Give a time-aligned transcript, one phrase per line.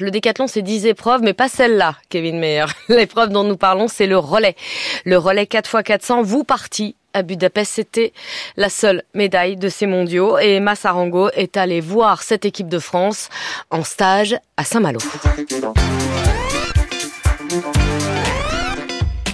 [0.00, 2.66] Le décathlon, c'est 10 épreuves, mais pas celle-là, Kevin Meyer.
[2.88, 4.54] L'épreuve dont nous parlons, c'est le relais.
[5.04, 8.12] Le relais 4x400, vous parti à Budapest, c'était
[8.56, 12.78] la seule médaille de ces mondiaux et Emma Sarango est allée voir cette équipe de
[12.78, 13.28] France
[13.70, 15.00] en stage à Saint-Malo.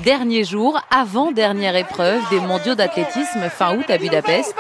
[0.03, 4.55] Dernier jour, avant-dernière épreuve des mondiaux d'athlétisme fin août à Budapest.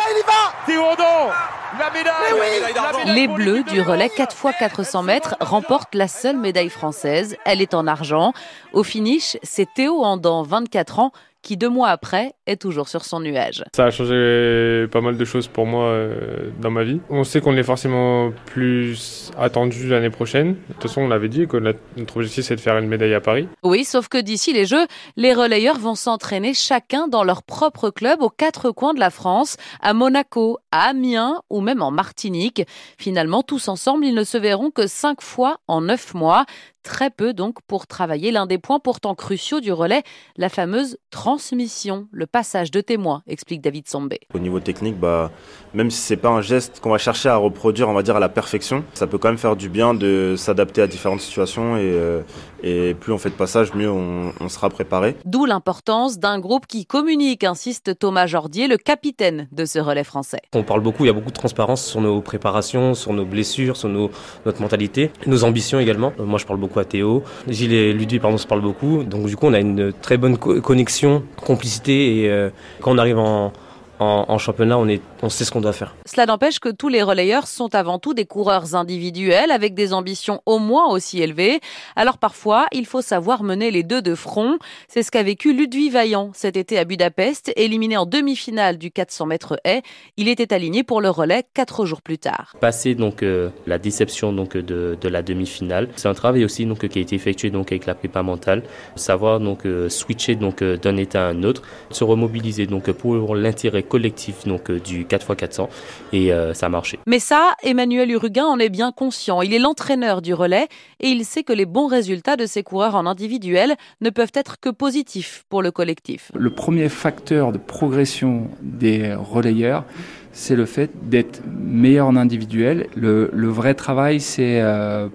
[3.06, 7.36] Les Bleus du relais 4 x 400 mètres remportent la seule médaille française.
[7.44, 8.32] Elle est en argent.
[8.72, 11.12] Au finish, c'est Théo Andan, 24 ans,
[11.44, 13.62] qui deux mois après est toujours sur son nuage.
[13.76, 17.00] Ça a changé pas mal de choses pour moi euh, dans ma vie.
[17.10, 20.54] On sait qu'on est forcément plus attendu l'année prochaine.
[20.54, 23.20] De toute façon, on l'avait dit que notre objectif c'est de faire une médaille à
[23.20, 23.46] Paris.
[23.62, 28.22] Oui, sauf que d'ici les Jeux, les relayeurs vont s'entraîner chacun dans leur propre club
[28.22, 32.62] aux quatre coins de la France, à Monaco, à Amiens ou même en Martinique.
[32.98, 36.46] Finalement, tous ensemble, ils ne se verront que cinq fois en neuf mois.
[36.84, 40.02] Très peu donc pour travailler l'un des points pourtant cruciaux du relais,
[40.36, 44.20] la fameuse transmission, le passage de témoins, explique David Sombé.
[44.34, 45.30] Au niveau technique, bah,
[45.72, 48.20] même si c'est pas un geste qu'on va chercher à reproduire, on va dire à
[48.20, 51.80] la perfection, ça peut quand même faire du bien de s'adapter à différentes situations et,
[51.84, 52.20] euh,
[52.62, 55.16] et plus on fait de passage, mieux on, on sera préparé.
[55.24, 60.42] D'où l'importance d'un groupe qui communique, insiste Thomas Jordier, le capitaine de ce relais français.
[60.52, 63.78] On parle beaucoup, il y a beaucoup de transparence sur nos préparations, sur nos blessures,
[63.78, 64.10] sur nos,
[64.44, 66.12] notre mentalité, nos ambitions également.
[66.18, 67.22] Moi je parle beaucoup Théo.
[67.46, 69.04] Gilles et Ludwig, pardon, se parlent beaucoup.
[69.04, 72.18] Donc du coup, on a une très bonne connexion, complicité.
[72.18, 72.50] Et euh,
[72.80, 73.52] quand on arrive en,
[74.00, 75.94] en, championnat, on, est, on sait ce qu'on doit faire.
[76.04, 80.42] Cela n'empêche que tous les relayeurs sont avant tout des coureurs individuels avec des ambitions
[80.44, 81.60] au moins aussi élevées.
[81.96, 84.58] Alors parfois, il faut savoir mener les deux de front.
[84.86, 89.24] C'est ce qu'a vécu Ludwig Vaillant cet été à Budapest, éliminé en demi-finale du 400
[89.24, 89.80] mètres haies.
[90.18, 92.54] Il était aligné pour le relais quatre jours plus tard.
[92.60, 96.86] Passer donc euh, la déception donc de, de la demi-finale, c'est un travail aussi donc
[96.86, 98.62] qui a été effectué donc avec la prépa mentale,
[98.94, 103.34] savoir donc euh, switcher donc euh, d'un état à un autre, se remobiliser donc pour
[103.34, 104.70] l'intérêt collectif donc
[105.14, 105.68] euh, du 4x400
[106.12, 106.98] et euh, ça a marché.
[107.06, 109.42] Mais ça, Emmanuel Uruguin en est bien conscient.
[109.42, 110.68] Il est l'entraîneur du relais
[111.00, 114.60] et il sait que les bons résultats de ses coureurs en individuel ne peuvent être
[114.60, 116.30] que positifs pour le collectif.
[116.34, 119.84] Le premier facteur de progression des relayeurs,
[120.32, 122.88] c'est le fait d'être meilleur en individuel.
[122.96, 125.08] Le, le vrai travail, c'est euh,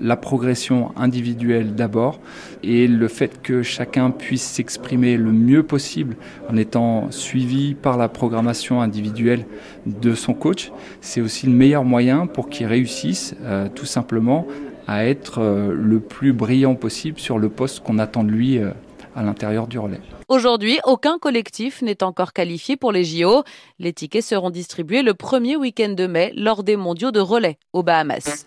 [0.00, 2.20] la progression individuelle d'abord
[2.62, 6.16] et le fait que chacun puisse s'exprimer le mieux possible
[6.48, 9.46] en étant suivi par la programmation individuelle
[9.86, 14.46] de son coach, c'est aussi le meilleur moyen pour qu'il réussisse euh, tout simplement
[14.86, 18.70] à être euh, le plus brillant possible sur le poste qu'on attend de lui euh,
[19.14, 20.00] à l'intérieur du relais.
[20.28, 23.42] Aujourd'hui, aucun collectif n'est encore qualifié pour les JO.
[23.78, 27.82] Les tickets seront distribués le premier week-end de mai lors des mondiaux de relais aux
[27.82, 28.46] Bahamas.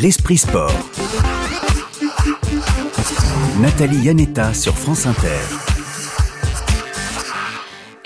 [0.00, 0.72] L'esprit sport.
[3.58, 5.67] Nathalie Yanetta sur France Inter.